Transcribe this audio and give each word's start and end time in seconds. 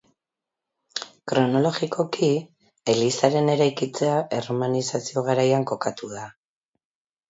Kronologikoki, 1.31 2.31
elizaren 2.95 3.55
eraikitzea 3.59 4.19
erromanizazio 4.41 5.29
garaian 5.33 5.73
kokatu 5.75 6.15
da. 6.21 6.31